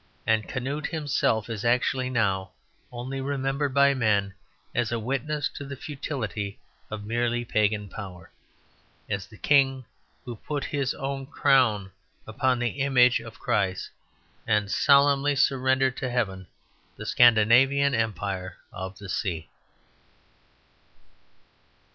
And 0.25 0.47
Canute 0.47 0.87
himself 0.87 1.47
is 1.47 1.63
actually 1.63 2.09
now 2.09 2.53
only 2.91 3.21
remembered 3.21 3.71
by 3.75 3.93
men 3.93 4.33
as 4.73 4.91
a 4.91 4.97
witness 4.97 5.47
to 5.49 5.63
the 5.63 5.75
futility 5.75 6.59
of 6.89 7.05
merely 7.05 7.45
pagan 7.45 7.87
power; 7.87 8.31
as 9.07 9.27
the 9.27 9.37
king 9.37 9.85
who 10.25 10.35
put 10.37 10.63
his 10.65 10.95
own 10.95 11.27
crown 11.27 11.91
upon 12.25 12.57
the 12.57 12.79
image 12.81 13.19
of 13.19 13.37
Christ, 13.37 13.91
and 14.47 14.71
solemnly 14.71 15.35
surrendered 15.35 15.95
to 15.97 16.09
heaven 16.09 16.47
the 16.97 17.05
Scandinavian 17.05 17.93
empire 17.93 18.57
of 18.73 18.97
the 18.97 19.07
sea. 19.07 19.49